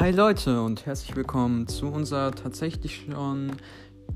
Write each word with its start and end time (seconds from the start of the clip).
Hi 0.00 0.12
Leute 0.12 0.62
und 0.62 0.86
herzlich 0.86 1.14
willkommen 1.14 1.66
zu 1.66 1.88
unserer 1.88 2.30
tatsächlich 2.30 3.04
schon 3.04 3.52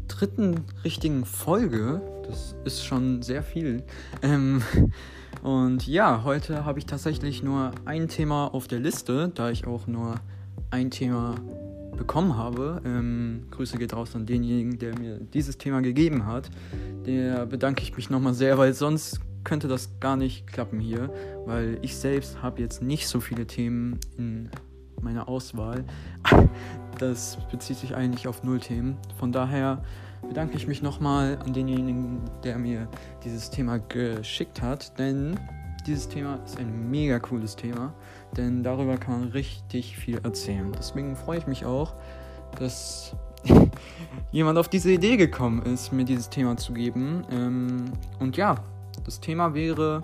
dritten 0.08 0.64
richtigen 0.82 1.26
Folge. 1.26 2.00
Das 2.26 2.56
ist 2.64 2.86
schon 2.86 3.20
sehr 3.20 3.42
viel. 3.42 3.82
Ähm, 4.22 4.62
und 5.42 5.86
ja, 5.86 6.24
heute 6.24 6.64
habe 6.64 6.78
ich 6.78 6.86
tatsächlich 6.86 7.42
nur 7.42 7.70
ein 7.84 8.08
Thema 8.08 8.46
auf 8.46 8.66
der 8.66 8.80
Liste, 8.80 9.30
da 9.34 9.50
ich 9.50 9.66
auch 9.66 9.86
nur 9.86 10.14
ein 10.70 10.90
Thema 10.90 11.34
bekommen 11.94 12.34
habe. 12.34 12.80
Ähm, 12.86 13.48
Grüße 13.50 13.76
geht 13.76 13.92
raus 13.92 14.16
an 14.16 14.24
denjenigen, 14.24 14.78
der 14.78 14.98
mir 14.98 15.20
dieses 15.20 15.58
Thema 15.58 15.82
gegeben 15.82 16.24
hat. 16.24 16.48
Der 17.04 17.44
bedanke 17.44 17.82
ich 17.82 17.94
mich 17.94 18.08
nochmal 18.08 18.32
sehr, 18.32 18.56
weil 18.56 18.72
sonst 18.72 19.20
könnte 19.44 19.68
das 19.68 19.90
gar 20.00 20.16
nicht 20.16 20.46
klappen 20.46 20.80
hier, 20.80 21.12
weil 21.44 21.76
ich 21.82 21.94
selbst 21.94 22.40
habe 22.40 22.62
jetzt 22.62 22.80
nicht 22.80 23.06
so 23.06 23.20
viele 23.20 23.46
Themen 23.46 23.98
in 24.16 24.48
meiner 25.04 25.28
Auswahl. 25.28 25.84
Das 27.00 27.38
bezieht 27.50 27.78
sich 27.78 27.96
eigentlich 27.96 28.28
auf 28.28 28.44
null 28.44 28.60
Themen. 28.60 28.96
Von 29.18 29.32
daher 29.32 29.82
bedanke 30.28 30.56
ich 30.56 30.68
mich 30.68 30.80
nochmal 30.80 31.38
an 31.44 31.52
denjenigen, 31.52 32.20
der 32.44 32.56
mir 32.56 32.86
dieses 33.24 33.50
Thema 33.50 33.78
geschickt 33.78 34.62
hat, 34.62 34.96
denn 34.96 35.36
dieses 35.86 36.08
Thema 36.08 36.38
ist 36.44 36.58
ein 36.58 36.90
mega 36.90 37.18
cooles 37.18 37.56
Thema, 37.56 37.92
denn 38.36 38.62
darüber 38.62 38.96
kann 38.96 39.20
man 39.20 39.28
richtig 39.30 39.96
viel 39.96 40.18
erzählen. 40.22 40.72
Deswegen 40.78 41.16
freue 41.16 41.38
ich 41.38 41.46
mich 41.46 41.64
auch, 41.66 41.94
dass 42.58 43.14
jemand 44.32 44.58
auf 44.58 44.68
diese 44.68 44.92
Idee 44.92 45.16
gekommen 45.16 45.62
ist, 45.62 45.92
mir 45.92 46.04
dieses 46.04 46.30
Thema 46.30 46.56
zu 46.56 46.72
geben. 46.72 47.24
Ähm, 47.30 47.84
und 48.18 48.36
ja, 48.36 48.56
das 49.04 49.20
Thema 49.20 49.52
wäre, 49.52 50.02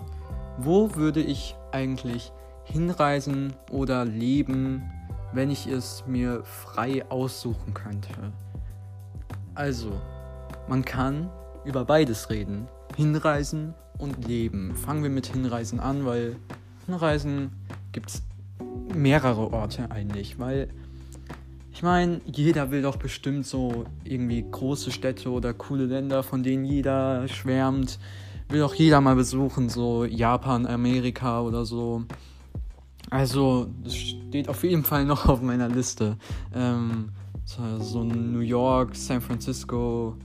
wo 0.57 0.95
würde 0.95 1.21
ich 1.21 1.55
eigentlich 1.71 2.31
hinreisen 2.65 3.53
oder 3.71 4.05
leben, 4.05 4.83
wenn 5.33 5.49
ich 5.49 5.67
es 5.67 6.03
mir 6.07 6.43
frei 6.43 7.03
aussuchen 7.09 7.73
könnte? 7.73 8.09
Also, 9.55 9.91
man 10.67 10.85
kann 10.85 11.29
über 11.65 11.85
beides 11.85 12.29
reden. 12.29 12.67
Hinreisen 12.95 13.73
und 13.97 14.27
leben. 14.27 14.75
Fangen 14.75 15.03
wir 15.03 15.09
mit 15.09 15.27
Hinreisen 15.27 15.79
an, 15.79 16.05
weil 16.05 16.35
Hinreisen 16.85 17.51
gibt 17.91 18.09
es 18.09 18.23
mehrere 18.93 19.53
Orte 19.53 19.91
eigentlich, 19.91 20.39
weil 20.39 20.69
ich 21.71 21.83
meine, 21.83 22.21
jeder 22.25 22.71
will 22.71 22.81
doch 22.81 22.97
bestimmt 22.97 23.45
so 23.45 23.85
irgendwie 24.03 24.45
große 24.49 24.91
Städte 24.91 25.31
oder 25.31 25.53
coole 25.53 25.85
Länder, 25.85 26.23
von 26.23 26.43
denen 26.43 26.65
jeder 26.65 27.27
schwärmt 27.27 27.97
will 28.51 28.63
auch 28.63 28.73
jeder 28.73 29.01
mal 29.01 29.15
besuchen, 29.15 29.69
so 29.69 30.05
Japan, 30.05 30.65
Amerika 30.67 31.41
oder 31.41 31.65
so. 31.65 32.03
Also, 33.11 33.67
das 33.83 33.95
steht 33.97 34.47
auf 34.47 34.63
jeden 34.63 34.83
Fall 34.83 35.03
noch 35.03 35.27
auf 35.27 35.41
meiner 35.41 35.67
Liste. 35.67 36.17
Ähm, 36.55 37.09
so 37.45 38.03
New 38.05 38.39
York, 38.39 38.95
San 38.95 39.19
Francisco, 39.19 40.15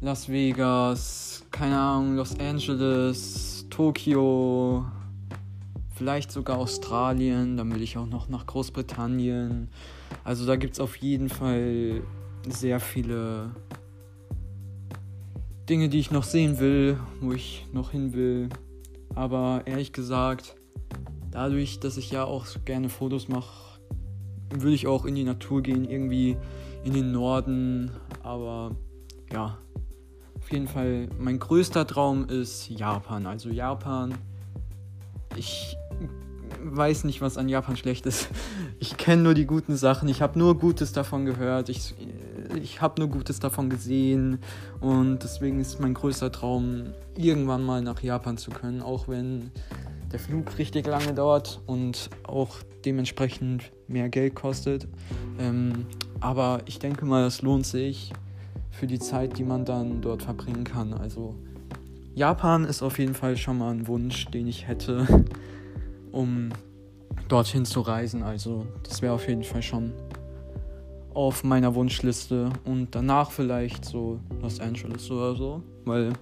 Las 0.00 0.26
Vegas, 0.26 1.44
keine 1.50 1.78
Ahnung, 1.78 2.16
Los 2.16 2.38
Angeles, 2.40 3.66
Tokio, 3.68 4.86
vielleicht 5.94 6.32
sogar 6.32 6.56
Australien, 6.56 7.58
dann 7.58 7.72
will 7.74 7.82
ich 7.82 7.98
auch 7.98 8.06
noch 8.06 8.26
nach 8.30 8.46
Großbritannien. 8.46 9.68
Also 10.24 10.46
da 10.46 10.56
gibt 10.56 10.72
es 10.72 10.80
auf 10.80 10.96
jeden 10.96 11.28
Fall 11.28 12.00
sehr 12.48 12.80
viele 12.80 13.50
Dinge, 15.68 15.90
die 15.90 15.98
ich 15.98 16.10
noch 16.10 16.24
sehen 16.24 16.58
will, 16.58 16.98
wo 17.20 17.32
ich 17.32 17.66
noch 17.74 17.90
hin 17.90 18.14
will. 18.14 18.48
Aber 19.14 19.62
ehrlich 19.66 19.92
gesagt, 19.92 20.56
dadurch, 21.32 21.80
dass 21.80 21.96
ich 21.96 22.10
ja 22.10 22.24
auch 22.24 22.46
gerne 22.64 22.88
Fotos 22.88 23.28
mache, 23.28 23.80
würde 24.54 24.74
ich 24.74 24.86
auch 24.86 25.04
in 25.04 25.14
die 25.14 25.24
Natur 25.24 25.62
gehen, 25.62 25.84
irgendwie 25.84 26.36
in 26.84 26.92
den 26.92 27.10
Norden. 27.10 27.90
Aber 28.22 28.76
ja, 29.32 29.58
auf 30.36 30.52
jeden 30.52 30.68
Fall, 30.68 31.08
mein 31.18 31.38
größter 31.38 31.86
Traum 31.86 32.28
ist 32.28 32.68
Japan. 32.68 33.26
Also 33.26 33.48
Japan, 33.48 34.14
ich 35.36 35.76
weiß 36.64 37.04
nicht, 37.04 37.20
was 37.20 37.38
an 37.38 37.48
Japan 37.48 37.76
schlecht 37.76 38.06
ist. 38.06 38.28
Ich 38.78 38.96
kenne 38.96 39.22
nur 39.22 39.34
die 39.34 39.46
guten 39.46 39.76
Sachen. 39.76 40.08
Ich 40.08 40.22
habe 40.22 40.36
nur 40.36 40.58
Gutes 40.58 40.92
davon 40.92 41.24
gehört. 41.24 41.68
Ich, 41.68 41.94
ich 42.60 42.80
habe 42.80 43.00
nur 43.00 43.08
Gutes 43.08 43.38
davon 43.38 43.70
gesehen. 43.70 44.40
Und 44.80 45.20
deswegen 45.22 45.60
ist 45.60 45.78
mein 45.78 45.94
größter 45.94 46.32
Traum, 46.32 46.86
irgendwann 47.16 47.62
mal 47.62 47.80
nach 47.80 48.02
Japan 48.02 48.38
zu 48.38 48.50
können. 48.50 48.82
Auch 48.82 49.06
wenn 49.06 49.52
der 50.12 50.20
Flug 50.20 50.58
richtig 50.58 50.86
lange 50.86 51.14
dauert 51.14 51.60
und 51.66 52.10
auch 52.24 52.56
dementsprechend 52.84 53.72
mehr 53.88 54.08
Geld 54.08 54.34
kostet. 54.34 54.86
Ähm, 55.38 55.86
aber 56.20 56.60
ich 56.66 56.78
denke 56.78 57.04
mal, 57.04 57.24
es 57.24 57.42
lohnt 57.42 57.66
sich 57.66 58.12
für 58.70 58.86
die 58.86 58.98
Zeit, 58.98 59.38
die 59.38 59.44
man 59.44 59.64
dann 59.64 60.00
dort 60.00 60.22
verbringen 60.22 60.64
kann. 60.64 60.92
Also 60.92 61.34
Japan 62.14 62.64
ist 62.64 62.82
auf 62.82 62.98
jeden 62.98 63.14
Fall 63.14 63.36
schon 63.36 63.58
mal 63.58 63.72
ein 63.72 63.86
Wunsch, 63.86 64.26
den 64.26 64.46
ich 64.46 64.68
hätte 64.68 65.06
um 66.12 66.50
dorthin 67.28 67.64
zu 67.64 67.80
reisen. 67.80 68.22
Also 68.22 68.66
das 68.82 69.00
wäre 69.00 69.14
auf 69.14 69.26
jeden 69.26 69.44
Fall 69.44 69.62
schon 69.62 69.92
auf 71.14 71.44
meiner 71.44 71.74
Wunschliste 71.74 72.50
und 72.64 72.94
danach 72.94 73.30
vielleicht 73.30 73.84
so 73.84 74.18
Los 74.40 74.60
Angeles 74.60 75.10
oder 75.10 75.34
so, 75.36 75.62
weil 75.84 76.12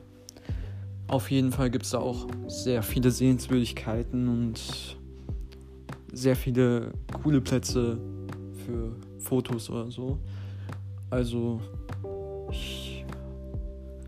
auf 1.10 1.30
jeden 1.30 1.50
Fall 1.50 1.70
gibt 1.70 1.84
es 1.84 1.90
da 1.90 1.98
auch 1.98 2.26
sehr 2.46 2.82
viele 2.82 3.10
Sehenswürdigkeiten 3.10 4.28
und 4.28 4.96
sehr 6.12 6.36
viele 6.36 6.92
coole 7.22 7.40
Plätze 7.40 8.00
für 8.64 8.94
Fotos 9.18 9.68
oder 9.70 9.90
so. 9.90 10.18
Also 11.10 11.60
ich, 12.52 13.04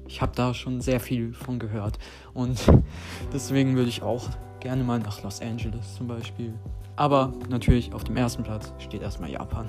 ich 0.06 0.22
habe 0.22 0.32
da 0.36 0.54
schon 0.54 0.80
sehr 0.80 1.00
viel 1.00 1.32
von 1.32 1.58
gehört 1.58 1.98
und 2.34 2.60
deswegen 3.32 3.74
würde 3.74 3.88
ich 3.88 4.02
auch 4.02 4.28
gerne 4.60 4.84
mal 4.84 5.00
nach 5.00 5.24
Los 5.24 5.40
Angeles 5.40 5.96
zum 5.96 6.06
Beispiel. 6.06 6.54
Aber 6.94 7.32
natürlich 7.48 7.92
auf 7.92 8.04
dem 8.04 8.16
ersten 8.16 8.44
Platz 8.44 8.72
steht 8.78 9.02
erstmal 9.02 9.30
Japan. 9.30 9.66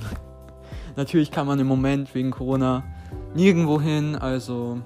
natürlich 0.95 1.31
kann 1.31 1.47
man 1.47 1.59
im 1.59 1.65
Moment 1.65 2.13
wegen 2.13 2.29
Corona 2.29 2.83
nirgendwo 3.33 3.81
hin. 3.81 4.15
Also 4.15 4.81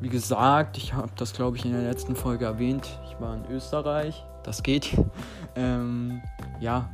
wie 0.00 0.08
gesagt, 0.08 0.76
ich 0.76 0.94
habe 0.94 1.10
das 1.16 1.32
glaube 1.32 1.56
ich 1.56 1.64
in 1.64 1.72
der 1.72 1.82
letzten 1.82 2.16
Folge 2.16 2.46
erwähnt. 2.46 2.98
Ich 3.06 3.20
war 3.20 3.34
in 3.36 3.44
Österreich. 3.50 4.24
Das 4.42 4.62
geht. 4.62 4.96
Ähm, 5.56 6.22
ja, 6.60 6.88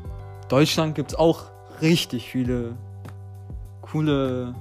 Deutschland 0.49 0.95
gibt 0.95 1.11
es 1.11 1.19
auch 1.19 1.51
richtig 1.83 2.31
viele 2.31 2.75
coole 3.83 4.55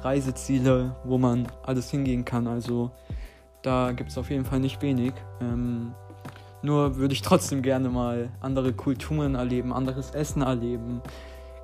Reiseziele, 0.00 0.96
wo 1.04 1.18
man 1.18 1.46
alles 1.62 1.90
hingehen 1.90 2.24
kann. 2.24 2.46
Also 2.46 2.90
da 3.60 3.92
gibt 3.92 4.10
es 4.10 4.16
auf 4.16 4.30
jeden 4.30 4.46
Fall 4.46 4.60
nicht 4.60 4.80
wenig. 4.80 5.12
Ähm, 5.42 5.92
nur 6.62 6.96
würde 6.96 7.12
ich 7.12 7.22
trotzdem 7.22 7.62
gerne 7.62 7.90
mal 7.90 8.30
andere 8.40 8.72
Kulturen 8.72 9.34
erleben, 9.34 9.72
anderes 9.72 10.10
Essen 10.12 10.42
erleben, 10.42 11.02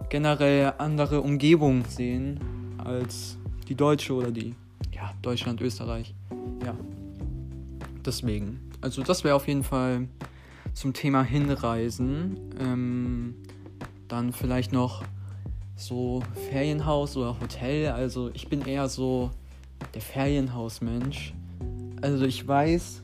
generell 0.09 0.75
andere 0.79 1.23
Umgebung 1.23 1.85
sehen 1.87 2.39
als 2.85 3.39
die 3.69 3.75
deutsche 3.75 4.13
oder 4.13 4.31
die, 4.31 4.55
ja, 5.03 5.13
Deutschland, 5.21 5.61
Österreich. 5.61 6.15
Ja. 6.65 6.77
Deswegen. 8.07 8.61
Also 8.81 9.03
das 9.03 9.25
wäre 9.25 9.35
auf 9.35 9.49
jeden 9.49 9.65
Fall 9.65 10.07
zum 10.75 10.93
Thema 10.93 11.25
Hinreisen. 11.25 12.37
Ähm, 12.61 13.35
dann 14.07 14.33
vielleicht 14.33 14.73
noch 14.73 15.03
so 15.75 16.23
Ferienhaus 16.51 17.17
oder 17.17 17.37
Hotel. 17.41 17.89
Also 17.91 18.31
ich 18.33 18.49
bin 18.49 18.63
eher 18.63 18.89
so 18.89 19.31
der 19.95 20.03
Ferienhausmensch. 20.03 21.35
Also 22.01 22.25
ich 22.25 22.47
weiß, 22.47 23.03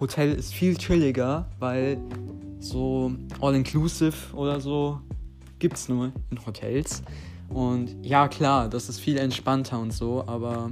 Hotel 0.00 0.32
ist 0.32 0.52
viel 0.52 0.76
chilliger, 0.76 1.46
weil 1.58 1.98
so 2.60 3.12
All-Inclusive 3.40 4.34
oder 4.34 4.60
so 4.60 5.00
gibt 5.58 5.76
es 5.76 5.88
nur 5.88 6.12
in 6.30 6.44
Hotels. 6.44 7.02
Und 7.48 8.04
ja, 8.04 8.28
klar, 8.28 8.68
das 8.68 8.90
ist 8.90 9.00
viel 9.00 9.16
entspannter 9.16 9.78
und 9.78 9.92
so, 9.92 10.24
aber 10.26 10.70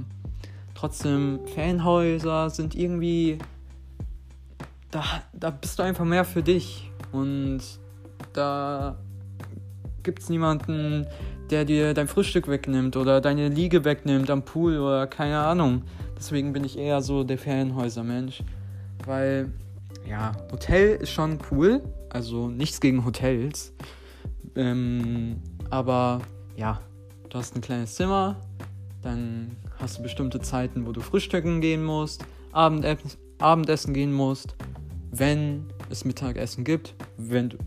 trotzdem, 0.75 1.39
Fanhäuser 1.55 2.49
sind 2.49 2.75
irgendwie. 2.75 3.37
Da, 4.89 5.03
da 5.33 5.51
bist 5.51 5.79
du 5.79 5.83
einfach 5.83 6.05
mehr 6.05 6.25
für 6.25 6.43
dich. 6.43 6.91
Und 7.11 7.61
da 8.33 8.97
gibt 10.03 10.19
es 10.19 10.29
niemanden, 10.29 11.07
der 11.49 11.65
dir 11.65 11.93
dein 11.93 12.07
Frühstück 12.07 12.47
wegnimmt 12.47 12.97
oder 12.97 13.21
deine 13.21 13.49
Liege 13.49 13.85
wegnimmt 13.85 14.29
am 14.29 14.43
Pool 14.43 14.79
oder 14.79 15.07
keine 15.07 15.39
Ahnung. 15.39 15.83
Deswegen 16.17 16.53
bin 16.53 16.63
ich 16.63 16.77
eher 16.77 17.01
so 17.01 17.23
der 17.23 17.37
Ferienhäuser-Mensch 17.37 18.43
weil 19.05 19.51
ja, 20.07 20.31
Hotel 20.51 20.95
ist 20.95 21.11
schon 21.11 21.39
cool, 21.51 21.81
also 22.09 22.47
nichts 22.47 22.79
gegen 22.79 23.05
Hotels. 23.05 23.73
Ähm, 24.55 25.41
aber 25.69 26.21
ja, 26.55 26.81
du 27.29 27.37
hast 27.37 27.55
ein 27.55 27.61
kleines 27.61 27.95
Zimmer, 27.95 28.41
dann 29.01 29.55
hast 29.79 29.97
du 29.97 30.03
bestimmte 30.03 30.39
Zeiten, 30.39 30.85
wo 30.85 30.91
du 30.91 31.01
frühstücken 31.01 31.61
gehen 31.61 31.83
musst, 31.83 32.25
Abendessen, 32.51 33.93
gehen 33.93 34.13
musst, 34.13 34.55
wenn 35.11 35.65
es 35.89 36.05
Mittagessen 36.05 36.63
gibt, 36.63 36.95
wenn 37.17 37.49
du, 37.49 37.57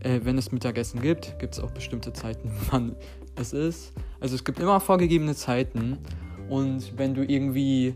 äh, 0.00 0.20
wenn 0.24 0.36
es 0.38 0.52
Mittagessen 0.52 1.00
gibt, 1.00 1.38
gibt 1.38 1.54
es 1.54 1.60
auch 1.60 1.70
bestimmte 1.70 2.12
Zeiten, 2.12 2.50
wann 2.70 2.96
es 3.36 3.52
ist. 3.52 3.92
Also 4.20 4.34
es 4.34 4.44
gibt 4.44 4.58
immer 4.58 4.80
vorgegebene 4.80 5.34
Zeiten. 5.34 5.98
Und 6.48 6.96
wenn 6.96 7.14
du 7.14 7.22
irgendwie 7.24 7.94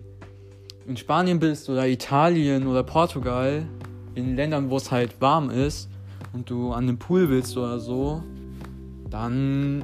in 0.86 0.96
Spanien 0.96 1.38
bist 1.38 1.68
oder 1.70 1.86
Italien 1.86 2.66
oder 2.66 2.82
Portugal, 2.82 3.66
in 4.14 4.36
Ländern, 4.36 4.70
wo 4.70 4.76
es 4.76 4.90
halt 4.90 5.20
warm 5.20 5.50
ist 5.50 5.88
und 6.32 6.50
du 6.50 6.72
an 6.72 6.86
den 6.86 6.98
Pool 6.98 7.28
willst 7.28 7.56
oder 7.56 7.80
so, 7.80 8.22
dann 9.08 9.82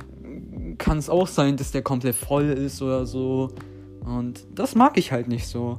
kann 0.79 0.99
es 0.99 1.11
auch 1.11 1.27
sein, 1.27 1.57
dass 1.57 1.73
der 1.73 1.83
komplett 1.83 2.15
voll 2.15 2.47
ist 2.47 2.81
oder 2.81 3.05
so. 3.05 3.51
Und 4.05 4.47
das 4.55 4.75
mag 4.75 4.97
ich 4.97 5.13
halt 5.13 5.29
nicht 5.29 5.47
so. 5.47 5.79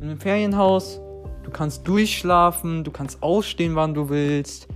In 0.00 0.10
einem 0.10 0.18
Ferienhaus, 0.18 1.00
du 1.42 1.50
kannst 1.50 1.88
durchschlafen, 1.88 2.84
du 2.84 2.90
kannst 2.90 3.22
aufstehen, 3.22 3.76
wann 3.76 3.94
du 3.94 4.08
willst, 4.08 4.68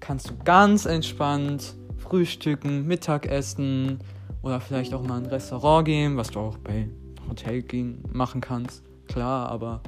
kannst 0.00 0.28
du 0.28 0.34
ganz 0.44 0.84
entspannt 0.84 1.74
frühstücken, 1.96 2.86
Mittagessen 2.86 3.98
oder 4.42 4.60
vielleicht 4.60 4.94
auch 4.94 5.02
mal 5.02 5.18
in 5.18 5.24
ein 5.24 5.30
Restaurant 5.30 5.86
gehen, 5.86 6.16
was 6.16 6.30
du 6.30 6.40
auch 6.40 6.58
bei 6.58 6.88
Hotel 7.28 7.62
gehen 7.62 8.02
machen 8.12 8.40
kannst. 8.40 8.82
Klar, 9.08 9.48
aber 9.48 9.80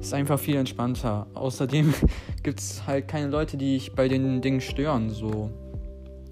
ist 0.00 0.14
einfach 0.14 0.38
viel 0.38 0.56
entspannter. 0.56 1.26
Außerdem 1.34 1.92
gibt 2.42 2.60
es 2.60 2.86
halt 2.86 3.08
keine 3.08 3.28
Leute, 3.28 3.56
die 3.56 3.74
dich 3.74 3.94
bei 3.94 4.08
den 4.08 4.40
Dingen 4.40 4.60
stören. 4.60 5.10
So 5.10 5.50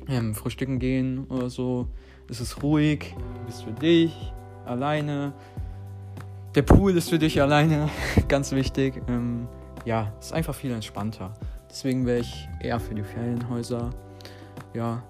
ähm, 0.08 0.34
frühstücken 0.34 0.78
gehen 0.78 1.26
oder 1.28 1.50
so. 1.50 1.88
Es 2.30 2.40
ist 2.40 2.62
ruhig, 2.62 3.14
du 3.16 3.46
bist 3.46 3.64
für 3.64 3.72
dich, 3.72 4.32
alleine. 4.66 5.32
Der 6.54 6.60
Pool 6.60 6.94
ist 6.94 7.08
für 7.08 7.18
dich 7.18 7.40
alleine, 7.40 7.88
ganz 8.28 8.52
wichtig. 8.52 9.00
Ähm, 9.08 9.48
ja, 9.86 10.12
ist 10.20 10.34
einfach 10.34 10.54
viel 10.54 10.72
entspannter. 10.72 11.32
Deswegen 11.70 12.04
wäre 12.04 12.18
ich 12.18 12.48
eher 12.60 12.78
für 12.80 12.94
die 12.94 13.02
Ferienhäuser. 13.02 13.88
Ja, 14.74 15.02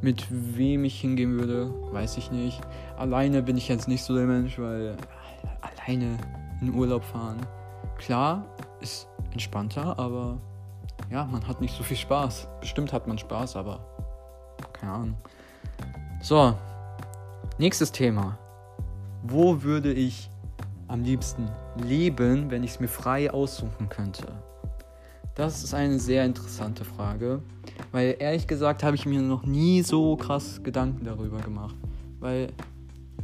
mit 0.00 0.24
wem 0.30 0.84
ich 0.84 1.00
hingehen 1.00 1.38
würde, 1.38 1.74
weiß 1.92 2.16
ich 2.18 2.30
nicht. 2.30 2.60
Alleine 2.96 3.42
bin 3.42 3.56
ich 3.56 3.66
jetzt 3.66 3.88
nicht 3.88 4.04
so 4.04 4.14
der 4.14 4.26
Mensch, 4.26 4.56
weil 4.56 4.96
alleine 5.60 6.18
in 6.60 6.72
Urlaub 6.72 7.02
fahren, 7.02 7.38
klar, 7.98 8.44
ist 8.80 9.08
entspannter, 9.32 9.98
aber 9.98 10.38
ja, 11.10 11.24
man 11.24 11.46
hat 11.48 11.60
nicht 11.60 11.76
so 11.76 11.82
viel 11.82 11.96
Spaß. 11.96 12.46
Bestimmt 12.60 12.92
hat 12.92 13.08
man 13.08 13.18
Spaß, 13.18 13.56
aber 13.56 13.80
keine 14.72 14.92
Ahnung. 14.92 15.16
So, 16.22 16.54
nächstes 17.56 17.92
Thema. 17.92 18.38
Wo 19.22 19.62
würde 19.62 19.90
ich 19.90 20.28
am 20.86 21.02
liebsten 21.02 21.48
leben, 21.82 22.50
wenn 22.50 22.62
ich 22.62 22.72
es 22.72 22.80
mir 22.80 22.88
frei 22.88 23.30
aussuchen 23.30 23.88
könnte? 23.88 24.26
Das 25.34 25.64
ist 25.64 25.72
eine 25.72 25.98
sehr 25.98 26.26
interessante 26.26 26.84
Frage, 26.84 27.40
weil 27.90 28.16
ehrlich 28.18 28.46
gesagt 28.46 28.82
habe 28.82 28.96
ich 28.96 29.06
mir 29.06 29.22
noch 29.22 29.44
nie 29.46 29.80
so 29.80 30.14
krass 30.16 30.62
Gedanken 30.62 31.06
darüber 31.06 31.38
gemacht. 31.38 31.74
Weil 32.18 32.52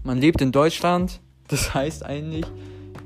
man 0.02 0.16
lebt 0.16 0.40
in 0.40 0.50
Deutschland, 0.50 1.20
das 1.48 1.74
heißt 1.74 2.02
eigentlich, 2.02 2.46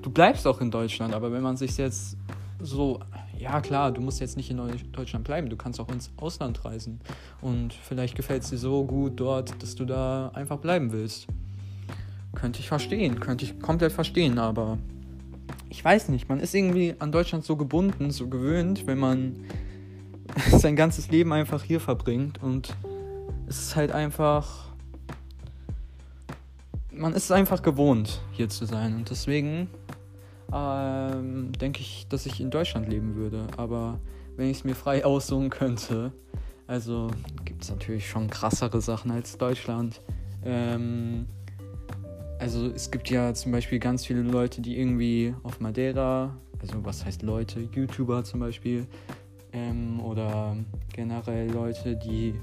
du 0.02 0.10
bleibst 0.10 0.46
auch 0.46 0.60
in 0.60 0.70
Deutschland, 0.70 1.14
aber 1.14 1.32
wenn 1.32 1.42
man 1.42 1.56
sich 1.56 1.76
jetzt 1.78 2.16
so, 2.60 3.00
ja 3.38 3.60
klar, 3.60 3.92
du 3.92 4.00
musst 4.00 4.20
jetzt 4.20 4.36
nicht 4.36 4.50
in 4.50 4.58
Deutschland 4.92 5.24
bleiben, 5.24 5.48
du 5.48 5.56
kannst 5.56 5.80
auch 5.80 5.88
ins 5.88 6.10
Ausland 6.16 6.64
reisen 6.64 7.00
und 7.40 7.72
vielleicht 7.72 8.14
gefällt 8.14 8.42
es 8.42 8.50
dir 8.50 8.58
so 8.58 8.84
gut 8.84 9.18
dort, 9.18 9.62
dass 9.62 9.74
du 9.74 9.84
da 9.84 10.30
einfach 10.34 10.58
bleiben 10.58 10.92
willst. 10.92 11.26
Könnte 12.34 12.60
ich 12.60 12.68
verstehen, 12.68 13.18
könnte 13.20 13.44
ich 13.44 13.60
komplett 13.60 13.92
verstehen, 13.92 14.38
aber 14.38 14.78
ich 15.68 15.84
weiß 15.84 16.08
nicht, 16.08 16.28
man 16.28 16.40
ist 16.40 16.54
irgendwie 16.54 16.94
an 16.98 17.12
Deutschland 17.12 17.44
so 17.44 17.56
gebunden, 17.56 18.10
so 18.10 18.28
gewöhnt, 18.28 18.86
wenn 18.86 18.98
man 18.98 19.36
sein 20.50 20.76
ganzes 20.76 21.08
Leben 21.08 21.32
einfach 21.32 21.62
hier 21.62 21.80
verbringt 21.80 22.42
und 22.42 22.76
es 23.46 23.58
ist 23.58 23.76
halt 23.76 23.90
einfach 23.90 24.70
man 27.00 27.14
ist 27.14 27.32
einfach 27.32 27.62
gewohnt, 27.62 28.20
hier 28.32 28.48
zu 28.48 28.66
sein. 28.66 28.94
Und 28.94 29.10
deswegen 29.10 29.68
ähm, 30.52 31.52
denke 31.52 31.80
ich, 31.80 32.06
dass 32.08 32.26
ich 32.26 32.40
in 32.40 32.50
Deutschland 32.50 32.88
leben 32.88 33.16
würde. 33.16 33.46
Aber 33.56 33.98
wenn 34.36 34.50
ich 34.50 34.58
es 34.58 34.64
mir 34.64 34.74
frei 34.74 35.04
aussuchen 35.04 35.50
könnte, 35.50 36.12
also 36.66 37.10
gibt 37.44 37.64
es 37.64 37.70
natürlich 37.70 38.08
schon 38.08 38.28
krassere 38.28 38.80
Sachen 38.80 39.10
als 39.10 39.36
Deutschland. 39.36 40.00
Ähm, 40.44 41.26
also 42.38 42.68
es 42.68 42.90
gibt 42.90 43.10
ja 43.10 43.34
zum 43.34 43.52
Beispiel 43.52 43.78
ganz 43.78 44.06
viele 44.06 44.22
Leute, 44.22 44.62
die 44.62 44.78
irgendwie 44.78 45.34
auf 45.42 45.60
Madeira, 45.60 46.34
also 46.60 46.84
was 46.84 47.04
heißt 47.04 47.22
Leute, 47.22 47.60
YouTuber 47.60 48.24
zum 48.24 48.40
Beispiel, 48.40 48.86
ähm, 49.52 50.00
oder 50.00 50.56
generell 50.92 51.50
Leute, 51.50 51.96
die 51.96 52.34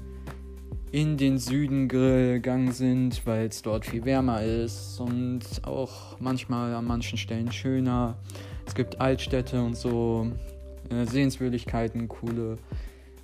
in 0.90 1.16
den 1.16 1.38
Süden 1.38 1.88
gegangen 1.88 2.72
sind, 2.72 3.26
weil 3.26 3.46
es 3.46 3.62
dort 3.62 3.84
viel 3.84 4.04
wärmer 4.04 4.42
ist 4.42 5.00
und 5.00 5.40
auch 5.62 6.18
manchmal 6.18 6.74
an 6.74 6.86
manchen 6.86 7.18
Stellen 7.18 7.52
schöner. 7.52 8.16
Es 8.66 8.74
gibt 8.74 9.00
Altstädte 9.00 9.62
und 9.62 9.76
so, 9.76 10.30
äh, 10.90 11.04
Sehenswürdigkeiten, 11.04 12.08
coole. 12.08 12.56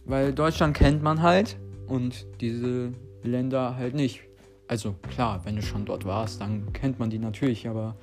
Weil 0.04 0.32
Deutschland 0.32 0.76
kennt 0.76 1.02
man 1.02 1.22
halt 1.22 1.56
und 1.86 2.26
diese 2.40 2.92
Länder 3.22 3.76
halt 3.76 3.94
nicht. 3.94 4.20
Also 4.68 4.94
klar, 5.10 5.40
wenn 5.44 5.56
du 5.56 5.62
schon 5.62 5.86
dort 5.86 6.04
warst, 6.04 6.40
dann 6.40 6.72
kennt 6.72 6.98
man 6.98 7.10
die 7.10 7.18
natürlich, 7.18 7.68
aber 7.68 7.96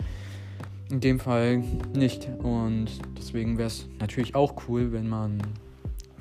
in 0.90 1.00
dem 1.00 1.20
Fall 1.20 1.64
nicht. 1.94 2.28
Und 2.42 2.88
deswegen 3.18 3.58
wäre 3.58 3.68
es 3.68 3.88
natürlich 4.00 4.36
auch 4.36 4.68
cool, 4.68 4.92
wenn 4.92 5.08
man, 5.08 5.42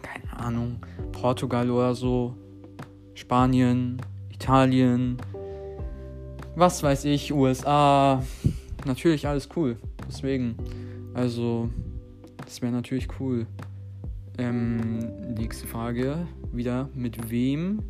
keine 0.03 0.39
Ahnung, 0.39 0.77
Portugal 1.13 1.71
oder 1.71 1.95
so 1.95 2.35
Spanien, 3.15 4.01
Italien, 4.33 5.19
was 6.57 6.83
weiß 6.83 7.05
ich, 7.07 7.33
USA. 7.33 8.23
Natürlich 8.85 9.27
alles 9.27 9.49
cool. 9.57 9.77
Deswegen, 10.09 10.57
also, 11.15 11.69
das 12.45 12.63
wäre 12.63 12.73
natürlich 12.73 13.09
cool. 13.21 13.47
Ähm, 14.39 14.99
nächste 15.35 15.67
Frage 15.67 16.27
wieder, 16.53 16.89
mit 16.95 17.31
wem? 17.31 17.83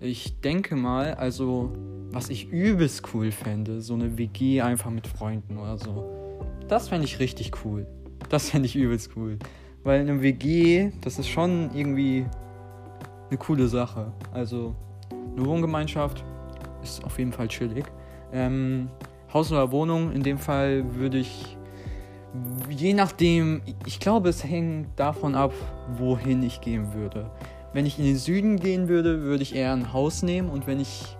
Ich 0.00 0.40
denke 0.40 0.76
mal, 0.76 1.14
also, 1.14 1.72
was 2.10 2.28
ich 2.28 2.48
übelst 2.50 3.02
cool 3.14 3.30
fände, 3.30 3.80
so 3.80 3.94
eine 3.94 4.18
WG 4.18 4.60
einfach 4.60 4.90
mit 4.90 5.06
Freunden 5.06 5.56
oder 5.56 5.78
so. 5.78 6.40
Das 6.68 6.88
fände 6.88 7.06
ich 7.06 7.18
richtig 7.18 7.52
cool. 7.64 7.86
Das 8.28 8.50
fände 8.50 8.66
ich 8.66 8.76
übelst 8.76 9.10
cool. 9.16 9.38
Weil 9.84 10.00
eine 10.00 10.22
WG, 10.22 10.90
das 11.00 11.18
ist 11.18 11.28
schon 11.28 11.70
irgendwie 11.74 12.24
eine 13.32 13.38
coole 13.38 13.66
Sache. 13.66 14.12
Also 14.34 14.74
eine 15.10 15.46
Wohngemeinschaft 15.46 16.22
ist 16.82 17.02
auf 17.02 17.18
jeden 17.18 17.32
Fall 17.32 17.48
chillig. 17.48 17.86
Ähm, 18.30 18.90
Haus 19.32 19.50
oder 19.50 19.72
Wohnung, 19.72 20.12
in 20.12 20.22
dem 20.22 20.36
Fall 20.36 20.84
würde 20.94 21.16
ich, 21.16 21.56
je 22.68 22.92
nachdem, 22.92 23.62
ich 23.86 24.00
glaube, 24.00 24.28
es 24.28 24.44
hängt 24.44 24.88
davon 24.96 25.34
ab, 25.34 25.54
wohin 25.96 26.42
ich 26.42 26.60
gehen 26.60 26.92
würde. 26.92 27.30
Wenn 27.72 27.86
ich 27.86 27.98
in 27.98 28.04
den 28.04 28.18
Süden 28.18 28.58
gehen 28.60 28.88
würde, 28.88 29.22
würde 29.22 29.42
ich 29.42 29.54
eher 29.54 29.72
ein 29.72 29.94
Haus 29.94 30.22
nehmen 30.22 30.50
und 30.50 30.66
wenn 30.66 30.78
ich 30.78 31.16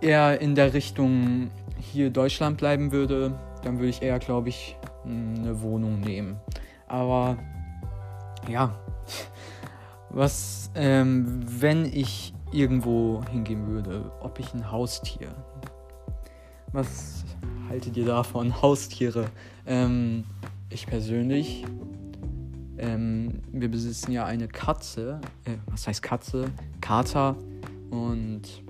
eher 0.00 0.40
in 0.40 0.56
der 0.56 0.74
Richtung 0.74 1.52
hier 1.78 2.10
Deutschland 2.10 2.56
bleiben 2.56 2.90
würde, 2.90 3.38
dann 3.62 3.78
würde 3.78 3.90
ich 3.90 4.02
eher, 4.02 4.18
glaube 4.18 4.48
ich, 4.48 4.76
eine 5.04 5.62
Wohnung 5.62 6.00
nehmen. 6.00 6.40
Aber 6.88 7.36
ja, 8.48 8.74
was, 10.14 10.70
ähm, 10.76 11.40
wenn 11.60 11.84
ich 11.84 12.32
irgendwo 12.52 13.22
hingehen 13.30 13.66
würde, 13.66 14.12
ob 14.20 14.38
ich 14.38 14.54
ein 14.54 14.70
Haustier. 14.70 15.34
Was 16.72 17.24
haltet 17.68 17.96
ihr 17.96 18.06
davon? 18.06 18.62
Haustiere. 18.62 19.26
Ähm, 19.66 20.24
ich 20.70 20.86
persönlich, 20.86 21.64
ähm, 22.78 23.40
wir 23.52 23.68
besitzen 23.68 24.12
ja 24.12 24.24
eine 24.24 24.46
Katze. 24.46 25.20
Äh, 25.44 25.56
was 25.66 25.88
heißt 25.88 26.02
Katze? 26.02 26.48
Kater. 26.80 27.36
Und 27.90 28.62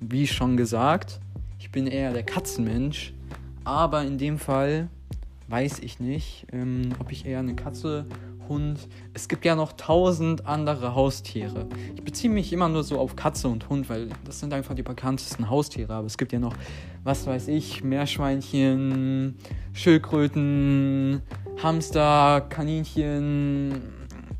wie 0.00 0.26
schon 0.26 0.56
gesagt, 0.56 1.20
ich 1.58 1.72
bin 1.72 1.88
eher 1.88 2.12
der 2.12 2.22
Katzenmensch. 2.22 3.12
Aber 3.64 4.02
in 4.02 4.18
dem 4.18 4.38
Fall 4.38 4.88
weiß 5.48 5.80
ich 5.80 5.98
nicht, 6.00 6.46
ähm, 6.52 6.90
ob 7.00 7.10
ich 7.10 7.26
eher 7.26 7.40
eine 7.40 7.54
Katze 7.54 8.06
Hund. 8.52 8.78
Es 9.14 9.28
gibt 9.28 9.46
ja 9.46 9.56
noch 9.56 9.72
tausend 9.72 10.46
andere 10.46 10.94
Haustiere. 10.94 11.66
Ich 11.94 12.02
beziehe 12.02 12.32
mich 12.32 12.52
immer 12.52 12.68
nur 12.68 12.84
so 12.84 12.98
auf 12.98 13.16
Katze 13.16 13.48
und 13.48 13.70
Hund, 13.70 13.88
weil 13.88 14.10
das 14.26 14.40
sind 14.40 14.52
einfach 14.52 14.74
die 14.74 14.82
bekanntesten 14.82 15.48
Haustiere. 15.48 15.94
Aber 15.94 16.06
es 16.06 16.18
gibt 16.18 16.32
ja 16.32 16.38
noch, 16.38 16.54
was 17.02 17.26
weiß 17.26 17.48
ich, 17.48 17.82
Meerschweinchen, 17.82 19.36
Schildkröten, 19.72 21.22
Hamster, 21.62 22.42
Kaninchen. 22.42 23.80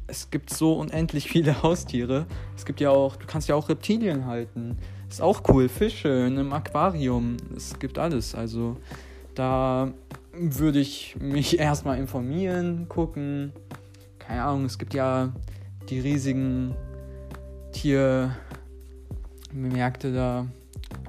Es 0.06 0.30
gibt 0.30 0.50
so 0.50 0.74
unendlich 0.74 1.28
viele 1.28 1.62
Haustiere. 1.62 2.26
Es 2.54 2.66
gibt 2.66 2.80
ja 2.80 2.90
auch, 2.90 3.16
du 3.16 3.26
kannst 3.26 3.48
ja 3.48 3.54
auch 3.54 3.70
Reptilien 3.70 4.26
halten. 4.26 4.76
Ist 5.08 5.22
auch 5.22 5.42
cool. 5.48 5.70
Fische 5.70 6.08
in 6.08 6.38
einem 6.38 6.52
Aquarium. 6.52 7.38
Es 7.56 7.78
gibt 7.78 7.98
alles. 7.98 8.34
Also 8.34 8.76
da 9.34 9.92
würde 10.32 10.80
ich 10.80 11.16
mich 11.20 11.58
erstmal 11.58 11.98
informieren, 11.98 12.86
gucken, 12.88 13.52
keine 14.26 14.44
Ahnung, 14.44 14.64
es 14.64 14.78
gibt 14.78 14.94
ja 14.94 15.30
die 15.88 16.00
riesigen 16.00 16.74
Tiermärkte 17.72 20.12
da. 20.12 20.46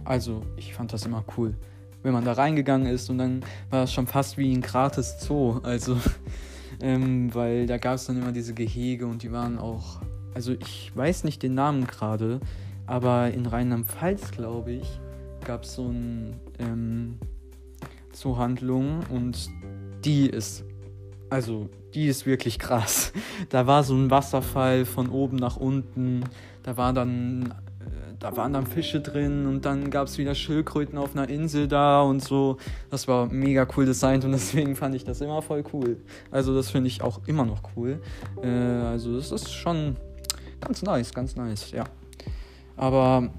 Also, 0.03 0.41
ich 0.58 0.74
fand 0.74 0.91
das 0.93 1.05
immer 1.05 1.24
cool. 1.38 1.53
Wenn 2.01 2.13
man 2.13 2.25
da 2.25 2.34
reingegangen 2.34 2.88
ist 2.88 3.10
und 3.10 3.20
dann 3.20 3.41
war 3.70 3.82
das 3.82 3.93
schon 3.93 4.08
fast 4.08 4.38
wie 4.38 4.53
ein 4.53 4.62
gratis 4.62 5.17
Zoo. 5.20 5.60
Also, 5.63 5.98
ähm, 6.82 7.34
weil 7.34 7.67
da 7.67 7.77
gab 7.77 7.96
es 7.96 8.05
dann 8.05 8.22
immer 8.22 8.32
diese 8.32 8.53
Gehege 8.53 9.08
und 9.08 9.24
die 9.24 9.32
waren 9.32 9.58
auch. 9.58 10.01
Also, 10.34 10.53
ich 10.53 10.91
weiß 10.96 11.25
nicht 11.25 11.43
den 11.43 11.53
Namen 11.53 11.86
gerade, 11.86 12.39
aber 12.88 13.32
in 13.32 13.46
Rheinland-Pfalz, 13.46 14.32
glaube 14.32 14.72
ich, 14.72 15.00
gab 15.46 15.63
es 15.63 15.75
so 15.75 15.88
ein 15.88 16.39
ähm, 16.60 17.20
Zoohandlung 18.12 19.01
und 19.10 19.50
die 20.03 20.29
ist, 20.29 20.65
also 21.34 21.68
die 21.96 22.06
ist 22.06 22.28
wirklich 22.28 22.60
krass. 22.60 23.12
Da 23.50 23.66
war 23.66 23.84
so 23.84 23.96
ein 23.96 24.12
Wasserfall 24.12 24.86
von 24.86 25.10
oben 25.10 25.38
nach 25.38 25.58
unten, 25.58 26.24
da 26.62 26.78
war 26.78 26.94
dann, 26.94 27.56
äh, 27.80 28.13
da 28.20 28.38
waren 28.38 28.54
dann 28.54 28.68
Fische 28.68 29.02
drin 29.02 29.48
und 29.48 29.66
dann 29.66 29.90
gab 29.90 30.08
es 30.08 30.20
wieder 30.20 30.36
Schildkröten 30.36 30.96
auf 30.96 31.16
einer 31.16 31.28
Insel 31.28 31.68
da 31.68 32.04
und 32.04 32.24
so. 32.24 32.58
Das 32.92 33.08
war 33.08 33.25
mega 33.25 33.68
cool 33.75 33.88
designt 33.88 34.24
und 34.25 34.32
deswegen 34.34 34.75
fand 34.75 34.94
ich 34.94 35.06
das 35.06 35.22
immer 35.22 35.42
voll 35.42 35.63
cool. 35.74 35.98
Also 36.30 36.54
das 36.54 36.70
finde 36.70 36.88
ich 36.88 37.02
auch 37.02 37.22
immer 37.25 37.46
noch 37.46 37.62
cool. 37.75 38.00
Äh, 38.44 38.48
also 38.48 39.16
das 39.16 39.32
ist 39.32 39.52
schon 39.52 39.96
ganz 40.62 40.84
nice, 40.84 41.16
ganz 41.16 41.36
nice, 41.36 41.72
ja. 41.72 41.86
Aber 42.78 43.32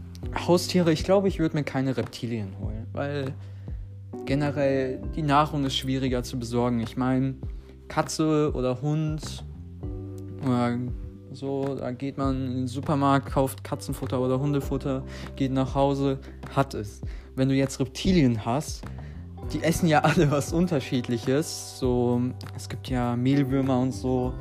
Haustiere, 0.48 0.92
ich 0.92 1.04
glaube, 1.04 1.28
ich 1.28 1.38
würde 1.38 1.56
mir 1.56 1.64
keine 1.64 1.96
Reptilien 1.96 2.56
holen, 2.60 2.88
weil 2.92 3.34
generell 4.26 5.00
die 5.14 5.22
Nahrung 5.22 5.64
ist 5.64 5.76
schwieriger 5.76 6.24
zu 6.24 6.40
besorgen. 6.40 6.80
Ich 6.80 6.96
meine, 6.96 7.34
Katze 7.94 8.50
oder 8.54 8.82
Hund 8.82 9.44
oder 10.44 10.78
so, 11.32 11.76
da 11.78 11.92
geht 11.92 12.18
man 12.18 12.46
in 12.46 12.56
den 12.56 12.66
Supermarkt, 12.66 13.30
kauft 13.30 13.62
Katzenfutter 13.62 14.20
oder 14.20 14.40
Hundefutter, 14.40 15.04
geht 15.36 15.52
nach 15.52 15.76
Hause, 15.76 16.18
hat 16.56 16.74
es. 16.74 17.02
Wenn 17.36 17.48
du 17.48 17.54
jetzt 17.54 17.78
Reptilien 17.78 18.44
hast, 18.44 18.82
die 19.52 19.62
essen 19.62 19.86
ja 19.86 20.00
alle 20.00 20.28
was 20.28 20.52
Unterschiedliches. 20.52 21.78
So, 21.78 22.20
es 22.56 22.68
gibt 22.68 22.88
ja 22.88 23.14
Mehlwürmer 23.14 23.78
und 23.78 23.92
so. 23.92 24.32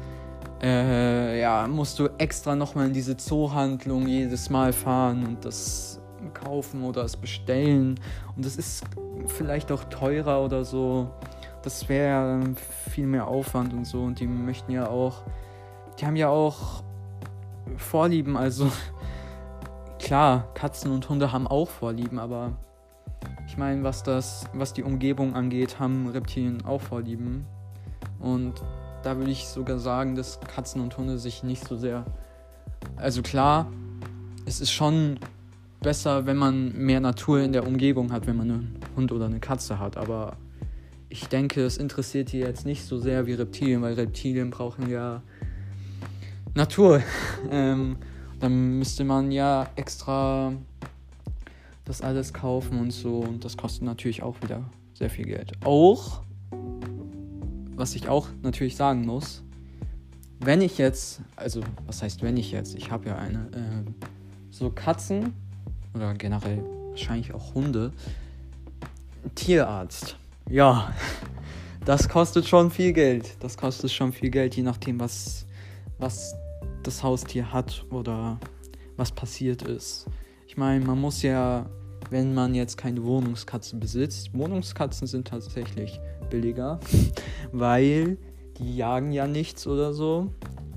Äh, 0.59 1.39
ja, 1.39 1.67
musst 1.67 1.99
du 1.99 2.07
extra 2.17 2.55
nochmal 2.55 2.87
in 2.87 2.93
diese 2.93 3.17
Zoohandlung 3.17 4.07
jedes 4.07 4.49
Mal 4.49 4.73
fahren 4.73 5.27
und 5.27 5.45
das 5.45 6.01
kaufen 6.33 6.83
oder 6.83 7.03
es 7.03 7.15
bestellen. 7.15 7.99
Und 8.35 8.45
das 8.45 8.55
ist 8.55 8.83
vielleicht 9.27 9.71
auch 9.71 9.83
teurer 9.85 10.43
oder 10.43 10.65
so. 10.65 11.11
Das 11.63 11.87
wäre 11.89 12.41
viel 12.89 13.07
mehr 13.07 13.27
Aufwand 13.27 13.73
und 13.73 13.85
so. 13.85 14.03
Und 14.03 14.19
die 14.19 14.27
möchten 14.27 14.71
ja 14.71 14.87
auch, 14.87 15.23
die 15.99 16.05
haben 16.05 16.15
ja 16.15 16.29
auch 16.29 16.83
Vorlieben. 17.77 18.37
Also 18.37 18.71
klar, 19.99 20.53
Katzen 20.53 20.91
und 20.91 21.07
Hunde 21.09 21.31
haben 21.31 21.47
auch 21.47 21.69
Vorlieben, 21.69 22.19
aber 22.19 22.51
ich 23.47 23.57
meine, 23.57 23.83
was 23.83 24.03
das, 24.03 24.45
was 24.53 24.73
die 24.73 24.83
Umgebung 24.83 25.35
angeht, 25.35 25.79
haben 25.79 26.09
Reptilien 26.09 26.65
auch 26.65 26.81
Vorlieben. 26.81 27.45
Und 28.19 28.61
da 29.03 29.17
würde 29.17 29.31
ich 29.31 29.47
sogar 29.47 29.79
sagen, 29.79 30.15
dass 30.15 30.39
Katzen 30.41 30.81
und 30.81 30.97
Hunde 30.97 31.17
sich 31.17 31.43
nicht 31.43 31.67
so 31.67 31.77
sehr. 31.77 32.05
Also 32.95 33.21
klar, 33.21 33.67
es 34.45 34.59
ist 34.59 34.71
schon 34.71 35.19
besser, 35.81 36.25
wenn 36.25 36.37
man 36.37 36.73
mehr 36.73 36.99
Natur 36.99 37.41
in 37.41 37.53
der 37.53 37.67
Umgebung 37.67 38.11
hat, 38.11 38.27
wenn 38.27 38.37
man 38.37 38.49
einen 38.49 38.79
Hund 38.95 39.11
oder 39.11 39.25
eine 39.25 39.39
Katze 39.39 39.79
hat. 39.79 39.97
Aber 39.97 40.37
ich 41.09 41.27
denke, 41.27 41.63
es 41.63 41.77
interessiert 41.77 42.31
die 42.31 42.39
jetzt 42.39 42.65
nicht 42.65 42.83
so 42.85 42.97
sehr 42.97 43.27
wie 43.27 43.33
Reptilien, 43.33 43.81
weil 43.81 43.93
Reptilien 43.93 44.49
brauchen 44.49 44.89
ja 44.89 45.21
Natur. 46.55 47.01
ähm, 47.51 47.97
dann 48.39 48.77
müsste 48.79 49.03
man 49.03 49.31
ja 49.31 49.69
extra 49.75 50.53
das 51.85 52.01
alles 52.01 52.33
kaufen 52.33 52.79
und 52.79 52.91
so. 52.91 53.19
Und 53.19 53.45
das 53.45 53.57
kostet 53.57 53.83
natürlich 53.83 54.23
auch 54.23 54.41
wieder 54.41 54.69
sehr 54.93 55.09
viel 55.09 55.25
Geld. 55.25 55.53
Auch, 55.63 56.23
was 57.75 57.95
ich 57.95 58.07
auch 58.09 58.27
natürlich 58.41 58.75
sagen 58.75 59.05
muss, 59.05 59.43
wenn 60.39 60.61
ich 60.61 60.77
jetzt, 60.77 61.21
also 61.35 61.61
was 61.85 62.01
heißt 62.01 62.21
wenn 62.21 62.37
ich 62.37 62.51
jetzt, 62.51 62.75
ich 62.75 62.91
habe 62.91 63.09
ja 63.09 63.15
eine, 63.17 63.39
äh, 63.53 64.05
so 64.51 64.69
Katzen 64.69 65.33
oder 65.93 66.13
generell 66.13 66.63
wahrscheinlich 66.89 67.33
auch 67.33 67.53
Hunde. 67.53 67.91
Tierarzt. 69.35 70.17
Ja, 70.49 70.93
das 71.85 72.09
kostet 72.09 72.47
schon 72.47 72.71
viel 72.71 72.93
Geld. 72.93 73.37
Das 73.39 73.57
kostet 73.57 73.91
schon 73.91 74.13
viel 74.13 74.29
Geld, 74.29 74.55
je 74.55 74.63
nachdem, 74.63 74.99
was, 74.99 75.45
was 75.99 76.35
das 76.83 77.03
Haustier 77.03 77.51
hat 77.51 77.85
oder 77.89 78.39
was 78.97 79.11
passiert 79.11 79.63
ist. 79.63 80.07
Ich 80.47 80.57
meine, 80.57 80.85
man 80.85 80.99
muss 80.99 81.21
ja, 81.23 81.65
wenn 82.09 82.33
man 82.33 82.53
jetzt 82.53 82.77
keine 82.77 83.03
Wohnungskatze 83.03 83.75
besitzt, 83.77 84.33
Wohnungskatzen 84.33 85.07
sind 85.07 85.27
tatsächlich 85.27 85.99
billiger, 86.29 86.79
weil 87.51 88.17
die 88.57 88.77
jagen 88.77 89.11
ja 89.11 89.27
nichts 89.27 89.65
oder 89.67 89.93
so. 89.93 90.31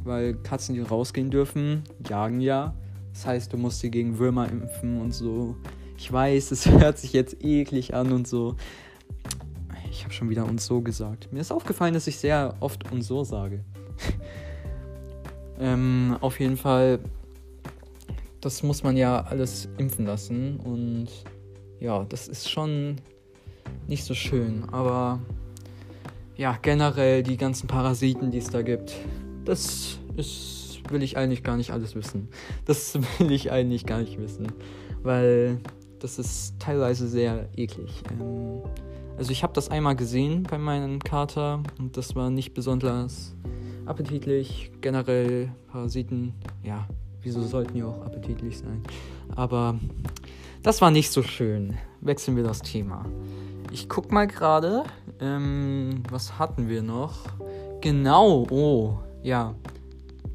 Weil 0.05 0.35
Katzen, 0.35 0.77
die 0.77 0.83
rausgehen 0.83 1.31
dürfen, 1.31 1.83
jagen 2.09 2.41
ja. 2.41 2.75
Das 3.13 3.27
heißt, 3.27 3.53
du 3.53 3.57
musst 3.57 3.81
sie 3.81 3.91
gegen 3.91 4.19
Würmer 4.19 4.49
impfen 4.49 5.01
und 5.01 5.13
so. 5.13 5.57
Ich 5.99 6.13
weiß, 6.13 6.51
es 6.53 6.67
hört 6.67 6.99
sich 6.99 7.13
jetzt 7.13 7.43
eklig 7.45 7.93
an 7.95 8.13
und 8.13 8.29
so. 8.29 8.57
Ich 9.97 10.05
habe 10.05 10.13
schon 10.13 10.29
wieder 10.29 10.45
und 10.45 10.61
so 10.61 10.83
gesagt. 10.83 11.33
Mir 11.33 11.41
ist 11.41 11.51
aufgefallen, 11.51 11.95
dass 11.95 12.07
ich 12.07 12.19
sehr 12.19 12.55
oft 12.61 12.93
und 12.93 13.01
so 13.01 13.25
sage. 13.25 13.65
ähm, 15.59 16.19
auf 16.21 16.39
jeden 16.39 16.59
Fall, 16.59 16.99
das 18.43 18.63
muss 18.63 18.83
man 18.83 18.99
ja 18.99 19.23
alles 19.23 19.71
impfen 19.79 20.05
lassen 20.05 20.59
und 20.59 21.09
ja, 21.81 22.05
das 22.05 22.29
ist 22.29 22.51
schon 22.51 22.97
nicht 23.87 24.05
so 24.05 24.13
schön. 24.13 24.69
Aber 24.71 25.19
ja, 26.37 26.59
generell 26.61 27.23
die 27.23 27.39
ganzen 27.39 27.67
Parasiten, 27.67 28.31
die 28.31 28.39
es 28.39 28.51
da 28.51 28.61
gibt, 28.61 28.93
das 29.47 29.99
ist 30.19 30.83
will 30.91 31.03
ich 31.03 31.17
eigentlich 31.17 31.43
gar 31.43 31.57
nicht 31.57 31.71
alles 31.71 31.95
wissen. 31.95 32.29
Das 32.67 32.95
will 33.19 33.33
ich 33.33 33.51
eigentlich 33.51 33.87
gar 33.87 34.01
nicht 34.01 34.21
wissen, 34.21 34.53
weil 35.03 35.59
das 36.01 36.19
ist 36.19 36.55
teilweise 36.59 37.09
sehr 37.09 37.49
eklig. 37.57 38.03
Ähm, 38.11 38.61
also 39.17 39.31
ich 39.33 39.43
habe 39.43 39.53
das 39.53 39.71
einmal 39.71 39.97
gesehen 39.97 40.43
bei 40.43 40.59
meinem 40.59 40.99
Kater 40.99 41.63
und 41.79 41.97
das 41.97 42.15
war 42.15 42.31
nicht 42.31 42.55
besonders 42.55 43.35
appetitlich. 43.87 44.71
Generell 44.81 45.51
Parasiten, 45.71 46.35
ja, 46.63 46.87
wieso 47.23 47.43
sollten 47.43 47.75
die 47.75 47.83
auch 47.83 48.03
appetitlich 48.05 48.59
sein? 48.59 48.83
Aber 49.35 49.79
das 50.63 50.81
war 50.81 50.91
nicht 50.91 51.11
so 51.11 51.23
schön. 51.23 51.77
Wechseln 52.01 52.37
wir 52.37 52.45
das 52.45 52.61
Thema. 52.61 53.05
Ich 53.73 53.89
guck 53.89 54.13
mal 54.13 54.27
gerade, 54.27 54.85
ähm, 55.21 56.03
was 56.11 56.39
hatten 56.39 56.69
wir 56.69 56.83
noch? 56.83 57.15
Genau, 57.81 58.47
oh, 58.51 58.99
ja, 59.23 59.55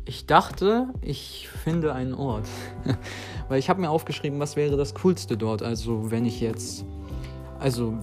ich 0.05 0.25
dachte, 0.25 0.88
ich 1.01 1.47
finde 1.63 1.93
einen 1.93 2.13
Ort. 2.13 2.47
Weil 3.47 3.59
ich 3.59 3.69
habe 3.69 3.81
mir 3.81 3.89
aufgeschrieben, 3.89 4.39
was 4.39 4.55
wäre 4.55 4.77
das 4.77 4.93
Coolste 4.95 5.38
dort. 5.38 5.61
Also 5.61 6.11
wenn 6.11 6.25
ich 6.25 6.41
jetzt, 6.41 6.85
also 7.59 7.93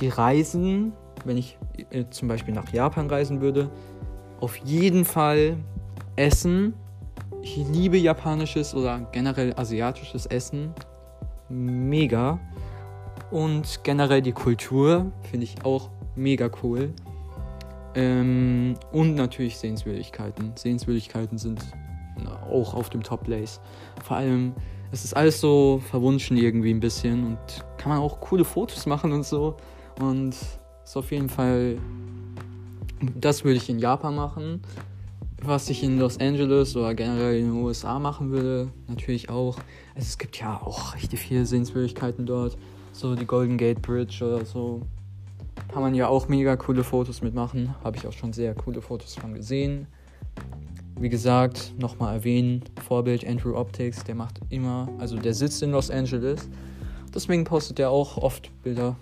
die 0.00 0.08
Reisen, 0.08 0.92
wenn 1.24 1.36
ich 1.36 1.58
äh, 1.90 2.04
zum 2.10 2.28
Beispiel 2.28 2.54
nach 2.54 2.72
Japan 2.72 3.08
reisen 3.08 3.40
würde, 3.40 3.70
auf 4.40 4.56
jeden 4.56 5.04
Fall 5.04 5.56
Essen. 6.16 6.74
Ich 7.42 7.56
liebe 7.56 7.96
japanisches 7.96 8.74
oder 8.74 9.00
generell 9.12 9.54
asiatisches 9.56 10.26
Essen. 10.26 10.74
Mega. 11.48 12.38
Und 13.30 13.80
generell 13.84 14.22
die 14.22 14.32
Kultur 14.32 15.12
finde 15.30 15.44
ich 15.44 15.64
auch 15.64 15.90
mega 16.16 16.50
cool. 16.62 16.92
Ähm, 17.94 18.74
und 18.92 19.14
natürlich 19.14 19.58
Sehenswürdigkeiten. 19.58 20.52
Sehenswürdigkeiten 20.56 21.38
sind 21.38 21.64
auch 22.50 22.74
auf 22.74 22.90
dem 22.90 23.02
Top 23.02 23.24
Place. 23.24 23.60
Vor 24.02 24.16
allem, 24.16 24.54
es 24.90 25.04
ist 25.04 25.14
alles 25.14 25.40
so 25.40 25.80
verwunschen 25.90 26.36
irgendwie 26.36 26.72
ein 26.72 26.80
bisschen 26.80 27.24
und 27.24 27.38
kann 27.76 27.90
man 27.90 27.98
auch 27.98 28.20
coole 28.20 28.44
Fotos 28.44 28.86
machen 28.86 29.12
und 29.12 29.24
so. 29.24 29.56
Und 30.00 30.34
ist 30.84 30.96
auf 30.96 31.10
jeden 31.10 31.28
Fall, 31.28 31.78
das 33.14 33.44
würde 33.44 33.56
ich 33.56 33.68
in 33.68 33.78
Japan 33.78 34.14
machen. 34.14 34.62
Was 35.42 35.70
ich 35.70 35.82
in 35.82 35.98
Los 35.98 36.18
Angeles 36.18 36.74
oder 36.76 36.94
generell 36.94 37.38
in 37.38 37.52
den 37.52 37.62
USA 37.62 37.98
machen 37.98 38.30
würde, 38.30 38.68
natürlich 38.88 39.28
auch. 39.28 39.56
Also 39.94 40.06
es 40.06 40.18
gibt 40.18 40.38
ja 40.38 40.60
auch 40.60 40.94
richtig 40.94 41.20
viele 41.20 41.46
Sehenswürdigkeiten 41.46 42.26
dort. 42.26 42.56
So 42.92 43.14
die 43.14 43.26
Golden 43.26 43.56
Gate 43.56 43.80
Bridge 43.80 44.24
oder 44.24 44.44
so. 44.44 44.82
Kann 45.72 45.82
man 45.82 45.94
ja 45.94 46.08
auch 46.08 46.28
mega 46.28 46.56
coole 46.56 46.82
Fotos 46.82 47.22
mitmachen. 47.22 47.74
Habe 47.84 47.96
ich 47.96 48.06
auch 48.06 48.12
schon 48.12 48.32
sehr 48.32 48.54
coole 48.54 48.80
Fotos 48.80 49.14
von 49.14 49.34
gesehen. 49.34 49.86
Wie 50.98 51.08
gesagt, 51.08 51.74
nochmal 51.78 52.16
erwähnen, 52.16 52.64
Vorbild 52.82 53.24
Andrew 53.24 53.54
Optics, 53.54 54.02
der 54.02 54.16
macht 54.16 54.40
immer, 54.48 54.88
also 54.98 55.16
der 55.16 55.34
sitzt 55.34 55.62
in 55.62 55.70
Los 55.70 55.90
Angeles. 55.90 56.48
Deswegen 57.14 57.44
postet 57.44 57.78
er 57.78 57.90
auch 57.90 58.16
oft 58.16 58.50
Bilder 58.64 58.96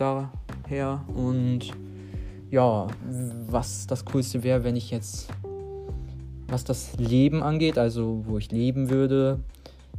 daher. 0.00 1.04
Und 1.14 1.72
ja, 2.50 2.86
was 3.46 3.86
das 3.86 4.04
Coolste 4.04 4.42
wäre, 4.42 4.64
wenn 4.64 4.76
ich 4.76 4.90
jetzt 4.90 5.30
was 6.50 6.64
das 6.64 6.96
Leben 6.96 7.42
angeht, 7.42 7.78
also 7.78 8.24
wo 8.26 8.38
ich 8.38 8.50
leben 8.50 8.90
würde, 8.90 9.40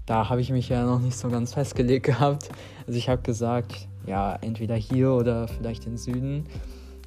da 0.05 0.29
habe 0.29 0.41
ich 0.41 0.51
mich 0.51 0.69
ja 0.69 0.85
noch 0.85 0.99
nicht 0.99 1.17
so 1.17 1.29
ganz 1.29 1.53
festgelegt 1.53 2.05
gehabt. 2.07 2.49
Also 2.85 2.97
ich 2.97 3.09
habe 3.09 3.21
gesagt, 3.21 3.87
ja, 4.05 4.35
entweder 4.41 4.75
hier 4.75 5.11
oder 5.11 5.47
vielleicht 5.47 5.85
in 5.85 5.97
Süden. 5.97 6.45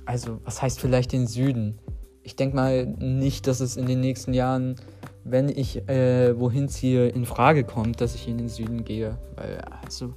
Also 0.06 0.40
was 0.44 0.62
heißt 0.62 0.80
vielleicht 0.80 1.12
den 1.12 1.26
Süden? 1.26 1.78
Ich 2.22 2.36
denke 2.36 2.56
mal 2.56 2.86
nicht, 2.86 3.46
dass 3.46 3.60
es 3.60 3.76
in 3.76 3.86
den 3.86 4.00
nächsten 4.00 4.32
Jahren, 4.32 4.76
wenn 5.24 5.48
ich 5.48 5.86
äh, 5.88 6.38
wohin 6.38 6.68
ziehe, 6.68 7.08
in 7.08 7.26
Frage 7.26 7.64
kommt, 7.64 8.00
dass 8.00 8.14
ich 8.14 8.28
in 8.28 8.38
den 8.38 8.48
Süden 8.48 8.84
gehe. 8.84 9.18
Weil, 9.36 9.60
also, 9.84 10.14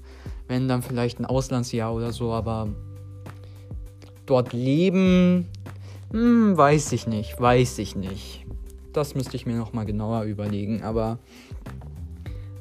wenn 0.48 0.68
dann 0.68 0.82
vielleicht 0.82 1.20
ein 1.20 1.26
Auslandsjahr 1.26 1.94
oder 1.94 2.12
so, 2.12 2.32
aber 2.34 2.70
dort 4.26 4.54
leben, 4.54 5.48
hm, 6.12 6.56
weiß 6.56 6.92
ich 6.94 7.08
nicht, 7.08 7.40
weiß 7.40 7.80
ich 7.80 7.96
nicht. 7.96 8.46
Das 8.94 9.16
müsste 9.16 9.36
ich 9.36 9.46
mir 9.46 9.56
nochmal 9.56 9.86
genauer 9.86 10.24
überlegen. 10.24 10.82
Aber 10.84 11.20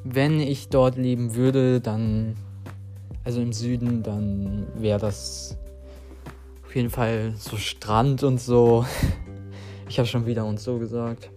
wenn 0.03 0.39
ich 0.39 0.69
dort 0.69 0.97
leben 0.97 1.35
würde, 1.35 1.81
dann, 1.81 2.35
also 3.23 3.41
im 3.41 3.53
Süden, 3.53 4.03
dann 4.03 4.67
wäre 4.75 4.99
das 4.99 5.57
auf 6.65 6.75
jeden 6.75 6.89
Fall 6.89 7.33
so 7.37 7.57
Strand 7.57 8.23
und 8.23 8.39
so. 8.39 8.85
Ich 9.89 9.97
habe 9.99 10.05
schon 10.05 10.25
wieder 10.25 10.43
und 10.43 10.59
so 10.59 10.79
gesagt. 10.79 11.29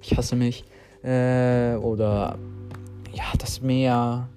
Ich 0.00 0.16
hasse 0.16 0.34
mich. 0.34 0.64
Äh, 1.02 1.74
oder 1.76 2.38
ja, 3.12 3.24
das 3.36 3.60
Meer, 3.60 4.30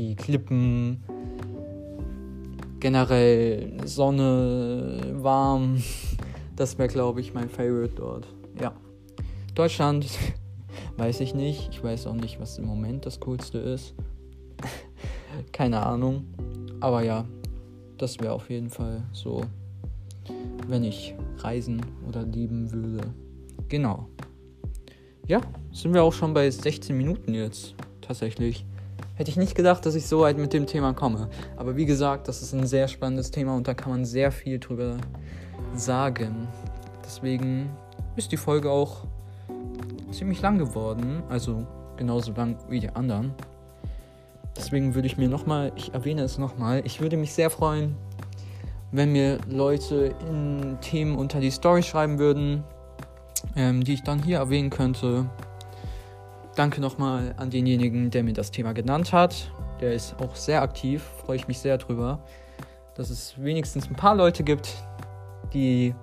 die 0.00 0.16
Klippen, 0.16 1.02
generell 2.80 3.72
Sonne, 3.84 5.00
warm. 5.14 5.82
Das 6.56 6.76
wäre, 6.76 6.88
glaube 6.88 7.22
ich, 7.22 7.32
mein 7.32 7.48
Favorite 7.48 7.94
dort. 7.94 8.26
Ja. 8.60 8.74
Deutschland 9.54 10.06
weiß 10.98 11.20
ich 11.20 11.34
nicht. 11.34 11.70
Ich 11.72 11.82
weiß 11.82 12.06
auch 12.06 12.14
nicht, 12.14 12.38
was 12.38 12.58
im 12.58 12.66
Moment 12.66 13.06
das 13.06 13.18
Coolste 13.18 13.56
ist. 13.56 13.94
Keine 15.52 15.80
Ahnung. 15.80 16.26
Aber 16.80 17.02
ja, 17.02 17.24
das 17.96 18.18
wäre 18.20 18.34
auf 18.34 18.50
jeden 18.50 18.68
Fall 18.68 19.02
so, 19.12 19.42
wenn 20.68 20.84
ich 20.84 21.14
reisen 21.38 21.80
oder 22.06 22.24
lieben 22.24 22.70
würde. 22.70 23.06
Genau. 23.70 24.06
Ja, 25.26 25.40
sind 25.72 25.94
wir 25.94 26.02
auch 26.02 26.12
schon 26.12 26.34
bei 26.34 26.50
16 26.50 26.94
Minuten 26.94 27.32
jetzt. 27.32 27.74
Tatsächlich. 28.02 28.66
Hätte 29.20 29.30
ich 29.30 29.36
nicht 29.36 29.54
gedacht, 29.54 29.84
dass 29.84 29.94
ich 29.96 30.06
so 30.06 30.20
weit 30.20 30.38
mit 30.38 30.54
dem 30.54 30.66
Thema 30.66 30.94
komme. 30.94 31.28
Aber 31.58 31.76
wie 31.76 31.84
gesagt, 31.84 32.26
das 32.26 32.40
ist 32.40 32.54
ein 32.54 32.66
sehr 32.66 32.88
spannendes 32.88 33.30
Thema 33.30 33.54
und 33.54 33.68
da 33.68 33.74
kann 33.74 33.92
man 33.92 34.06
sehr 34.06 34.32
viel 34.32 34.58
drüber 34.58 34.96
sagen. 35.74 36.48
Deswegen 37.04 37.68
ist 38.16 38.32
die 38.32 38.38
Folge 38.38 38.70
auch 38.70 39.04
ziemlich 40.10 40.40
lang 40.40 40.56
geworden. 40.56 41.22
Also 41.28 41.66
genauso 41.98 42.32
lang 42.32 42.56
wie 42.70 42.80
die 42.80 42.88
anderen. 42.88 43.34
Deswegen 44.56 44.94
würde 44.94 45.06
ich 45.06 45.18
mir 45.18 45.28
nochmal, 45.28 45.70
ich 45.76 45.92
erwähne 45.92 46.22
es 46.22 46.38
nochmal, 46.38 46.80
ich 46.86 47.02
würde 47.02 47.18
mich 47.18 47.34
sehr 47.34 47.50
freuen, 47.50 47.96
wenn 48.90 49.12
mir 49.12 49.36
Leute 49.50 50.14
in 50.30 50.78
Themen 50.80 51.14
unter 51.14 51.40
die 51.40 51.50
Story 51.50 51.82
schreiben 51.82 52.18
würden, 52.18 52.64
ähm, 53.54 53.84
die 53.84 53.92
ich 53.92 54.02
dann 54.02 54.22
hier 54.22 54.38
erwähnen 54.38 54.70
könnte. 54.70 55.28
Danke 56.60 56.82
nochmal 56.82 57.34
an 57.38 57.48
denjenigen, 57.48 58.10
der 58.10 58.22
mir 58.22 58.34
das 58.34 58.50
Thema 58.50 58.74
genannt 58.74 59.14
hat. 59.14 59.50
Der 59.80 59.94
ist 59.94 60.14
auch 60.20 60.36
sehr 60.36 60.60
aktiv, 60.60 61.02
freue 61.24 61.36
ich 61.36 61.48
mich 61.48 61.58
sehr 61.58 61.78
drüber, 61.78 62.22
dass 62.96 63.08
es 63.08 63.42
wenigstens 63.42 63.88
ein 63.88 63.94
paar 63.96 64.14
Leute 64.14 64.44
gibt, 64.44 64.74
die 65.54 65.94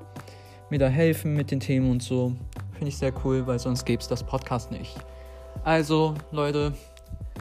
mir 0.72 0.80
da 0.80 0.88
helfen 0.88 1.36
mit 1.36 1.52
den 1.52 1.60
Themen 1.60 1.92
und 1.92 2.02
so. 2.02 2.34
Finde 2.72 2.88
ich 2.88 2.98
sehr 2.98 3.14
cool, 3.24 3.46
weil 3.46 3.60
sonst 3.60 3.86
gäbe 3.86 4.02
es 4.02 4.08
das 4.08 4.24
Podcast 4.24 4.72
nicht. 4.72 4.96
Also, 5.64 6.16
Leute, 6.32 6.74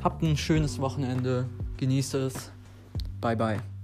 habt 0.04 0.22
ein 0.22 0.36
schönes 0.36 0.78
Wochenende. 0.78 1.48
Genießt 1.78 2.16
es. 2.16 2.52
Bye, 3.22 3.34
bye. 3.34 3.75